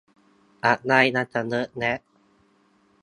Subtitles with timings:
[0.65, 1.99] อะไรมันจะเยอะแยะ